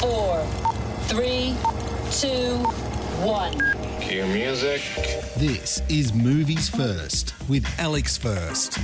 [0.00, 0.42] four,
[1.08, 1.54] three,
[2.10, 2.56] two,
[3.22, 3.52] one.
[4.00, 4.80] Cue music.
[5.36, 8.78] This is Movies First with Alex First.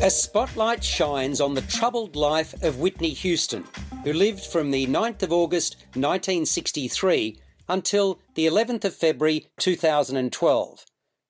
[0.00, 3.64] A spotlight shines on the troubled life of Whitney Houston,
[4.04, 7.38] who lived from the 9th of August 1963
[7.68, 10.86] until the 11th of February 2012.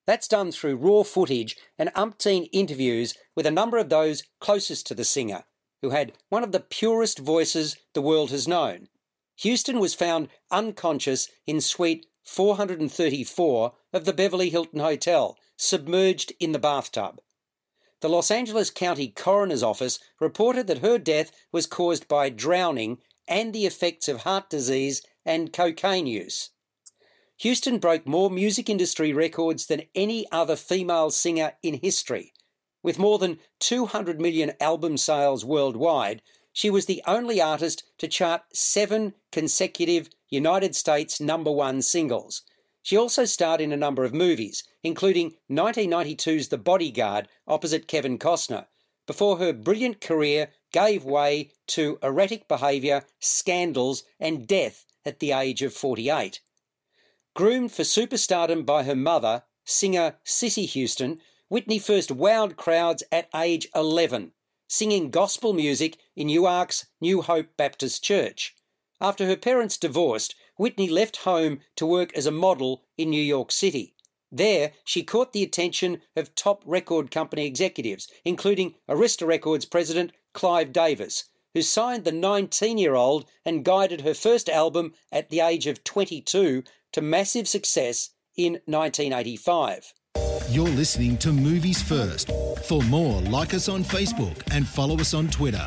[0.07, 4.95] That's done through raw footage and umpteen interviews with a number of those closest to
[4.95, 5.43] the singer,
[5.82, 8.87] who had one of the purest voices the world has known.
[9.37, 16.59] Houston was found unconscious in suite 434 of the Beverly Hilton Hotel, submerged in the
[16.59, 17.20] bathtub.
[18.01, 23.52] The Los Angeles County Coroner's Office reported that her death was caused by drowning and
[23.52, 26.51] the effects of heart disease and cocaine use.
[27.38, 32.32] Houston broke more music industry records than any other female singer in history.
[32.82, 36.23] With more than 200 million album sales worldwide,
[36.55, 42.43] she was the only artist to chart seven consecutive United States number one singles.
[42.80, 48.66] She also starred in a number of movies, including 1992's The Bodyguard opposite Kevin Costner,
[49.05, 55.61] before her brilliant career gave way to erratic behaviour, scandals, and death at the age
[55.61, 56.41] of 48.
[57.35, 63.66] Groomed for superstardom by her mother, singer Cissy Houston, Whitney first wowed crowds at age
[63.74, 64.33] 11,
[64.69, 68.54] singing gospel music in Newark's New Hope Baptist Church.
[69.00, 73.53] After her parents divorced, Whitney left home to work as a model in New York
[73.53, 73.94] City.
[74.31, 80.72] There, she caught the attention of top record company executives, including Arista Records president Clive
[80.72, 85.66] Davis, who signed the 19 year old and guided her first album at the age
[85.66, 89.93] of 22 to massive success in 1985.
[90.50, 92.31] You're listening to Movies First.
[92.66, 95.66] For more, like us on Facebook and follow us on Twitter.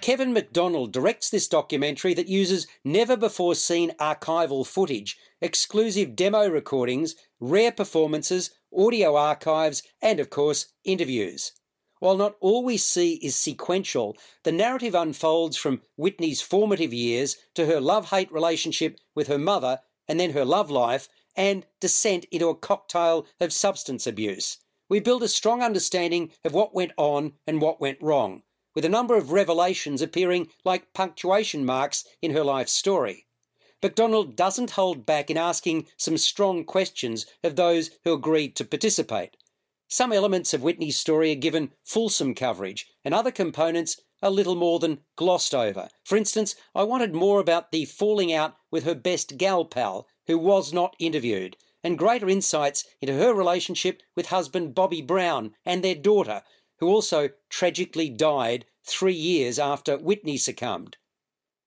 [0.00, 7.14] Kevin Macdonald directs this documentary that uses never before seen archival footage, exclusive demo recordings,
[7.40, 11.52] rare performances, audio archives, and of course, interviews.
[12.00, 17.66] While not all we see is sequential, the narrative unfolds from Whitney's formative years to
[17.66, 22.48] her love hate relationship with her mother and then her love life, and descent into
[22.48, 24.58] a cocktail of substance abuse.
[24.88, 28.42] We build a strong understanding of what went on and what went wrong,
[28.74, 33.26] with a number of revelations appearing like punctuation marks in her life story.
[33.82, 39.36] Macdonald doesn't hold back in asking some strong questions of those who agreed to participate.
[39.88, 44.78] Some elements of Whitney's story are given fulsome coverage, and other components are little more
[44.78, 45.88] than glossed over.
[46.04, 50.38] For instance, I wanted more about the falling out with her best gal pal, who
[50.38, 55.94] was not interviewed, and greater insights into her relationship with husband Bobby Brown and their
[55.94, 56.42] daughter,
[56.78, 60.96] who also tragically died three years after Whitney succumbed.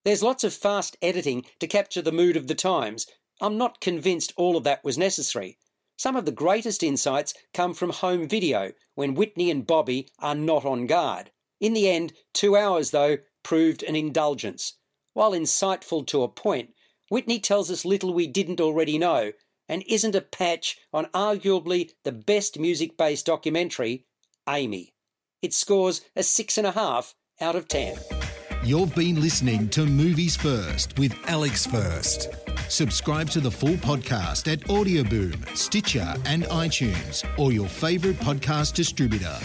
[0.05, 3.05] There's lots of fast editing to capture the mood of the times.
[3.41, 5.57] I'm not convinced all of that was necessary.
[5.97, 10.63] Some of the greatest insights come from home video when Whitney and Bobby are not
[10.63, 11.31] on guard.
[11.59, 14.73] In the end, two hours, though, proved an indulgence.
[15.13, 16.73] While insightful to a point,
[17.09, 19.31] Whitney tells us little we didn't already know
[19.67, 24.05] and isn't a patch on arguably the best music based documentary,
[24.47, 24.93] Amy.
[25.41, 27.97] It scores a 6.5 out of 10.
[28.63, 32.29] You've been listening to Movies First with Alex First.
[32.67, 39.37] Subscribe to the full podcast at Audioboom, Stitcher, and iTunes, or your favourite podcast distributor.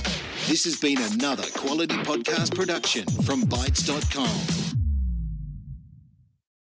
[0.49, 4.64] This has been another quality podcast production from bitesz.com.